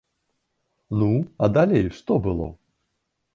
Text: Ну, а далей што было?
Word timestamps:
Ну, 1.01 1.09
а 1.47 1.51
далей 1.59 1.85
што 1.99 2.19
было? 2.29 2.49